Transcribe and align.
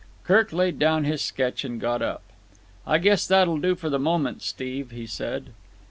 Kirk 0.23 0.51
laid 0.51 0.79
down 0.79 1.03
his 1.03 1.21
sketch 1.21 1.63
and 1.63 1.79
got 1.79 2.01
up. 2.01 2.23
"I 2.87 2.97
guess 2.97 3.27
that'll 3.27 3.59
do 3.59 3.75
for 3.75 3.87
the 3.87 3.99
moment, 3.99 4.41
Steve," 4.41 4.89
he 4.89 5.05
said. 5.05 5.51